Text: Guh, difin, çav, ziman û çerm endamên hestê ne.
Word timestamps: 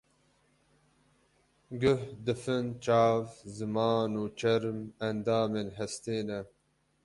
Guh, 1.79 2.01
difin, 2.25 2.67
çav, 2.85 3.21
ziman 3.55 4.11
û 4.21 4.23
çerm 4.39 4.79
endamên 5.09 5.67
hestê 5.77 6.19
ne. 6.27 6.41